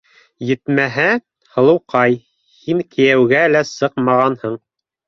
[0.51, 1.05] Етмәһә,
[1.57, 2.17] һылыуҡай,
[2.65, 4.63] һин кейәүгә лә сыҡмағанһың.